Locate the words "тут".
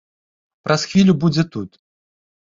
1.57-1.77